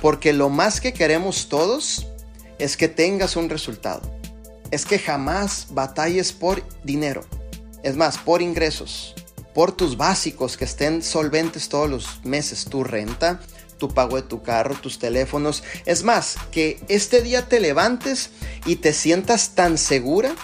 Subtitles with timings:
[0.00, 2.06] Porque lo más que queremos todos
[2.58, 4.02] es que tengas un resultado.
[4.70, 7.24] Es que jamás batalles por dinero.
[7.82, 9.14] Es más, por ingresos.
[9.54, 12.66] Por tus básicos que estén solventes todos los meses.
[12.66, 13.40] Tu renta,
[13.78, 15.62] tu pago de tu carro, tus teléfonos.
[15.86, 18.30] Es más, que este día te levantes
[18.66, 20.34] y te sientas tan segura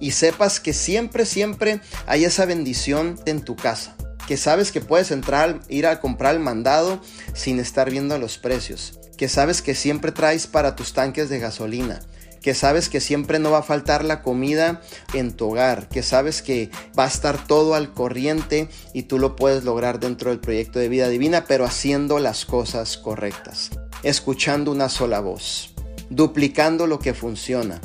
[0.00, 3.97] y sepas que siempre, siempre hay esa bendición en tu casa.
[4.28, 7.00] Que sabes que puedes entrar, ir a comprar el mandado
[7.32, 9.00] sin estar viendo los precios.
[9.16, 12.00] Que sabes que siempre traes para tus tanques de gasolina
[12.42, 14.80] que sabes que siempre no va a faltar la comida
[15.12, 19.34] en tu hogar, que sabes que va a estar todo al corriente y tú lo
[19.34, 23.70] puedes lograr dentro del proyecto de vida divina, pero haciendo las cosas correctas,
[24.04, 25.74] escuchando una sola voz,
[26.10, 27.80] duplicando lo que funciona,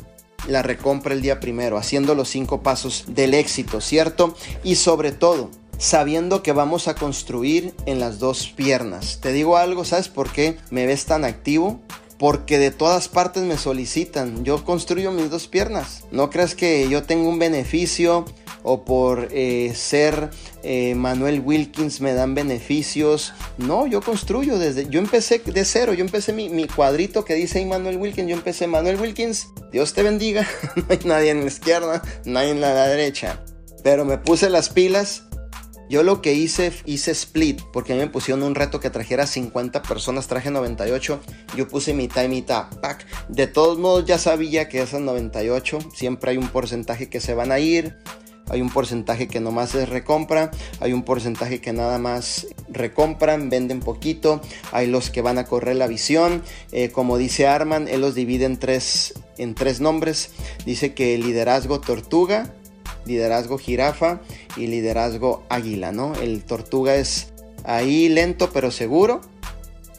[0.47, 4.35] la recompra el día primero, haciendo los cinco pasos del éxito, ¿cierto?
[4.63, 9.19] Y sobre todo, sabiendo que vamos a construir en las dos piernas.
[9.21, 11.81] Te digo algo, ¿sabes por qué me ves tan activo?
[12.23, 14.45] porque de todas partes me solicitan.
[14.45, 16.05] Yo construyo mis dos piernas.
[16.09, 18.23] No creas que yo tengo un beneficio
[18.63, 20.29] o por eh, ser
[20.63, 23.33] eh, Manuel Wilkins me dan beneficios.
[23.57, 24.87] No, yo construyo desde.
[24.87, 25.93] Yo empecé de cero.
[25.93, 28.29] Yo empecé mi, cuadrito que dice Manuel Wilkins.
[28.29, 29.49] Yo empecé Manuel Wilkins.
[29.73, 30.47] Dios te bendiga.
[30.77, 33.43] no hay nadie en la izquierda, nadie en la derecha.
[33.83, 35.23] Pero me puse las pilas
[35.93, 39.27] yo lo que hice, hice split, porque a mí me pusieron un reto que trajera
[39.27, 41.19] 50 personas, traje 98,
[41.55, 43.05] yo puse mitad y mitad, pack.
[43.29, 47.51] De todos modos ya sabía que esas 98, siempre hay un porcentaje que se van
[47.51, 47.95] a ir,
[48.49, 53.79] hay un porcentaje que nomás es recompra, hay un porcentaje que nada más recompran, venden
[53.79, 54.41] poquito,
[54.71, 56.41] hay los que van a correr la visión,
[56.71, 60.31] eh, como dice Arman, él los divide en tres, en tres nombres,
[60.65, 62.51] dice que liderazgo tortuga,
[63.05, 64.21] liderazgo jirafa
[64.57, 66.13] y liderazgo águila, ¿no?
[66.15, 67.33] El tortuga es
[67.63, 69.21] ahí lento pero seguro.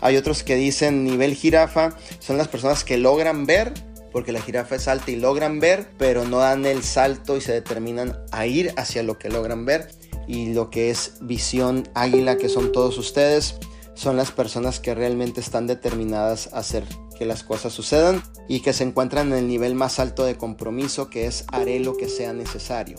[0.00, 3.73] Hay otros que dicen nivel jirafa, son las personas que logran ver,
[4.12, 7.52] porque la jirafa es alta y logran ver, pero no dan el salto y se
[7.52, 9.89] determinan a ir hacia lo que logran ver.
[10.27, 13.56] Y lo que es visión águila, que son todos ustedes,
[13.95, 16.84] son las personas que realmente están determinadas a hacer
[17.18, 21.08] que las cosas sucedan y que se encuentran en el nivel más alto de compromiso
[21.08, 22.98] que es haré lo que sea necesario.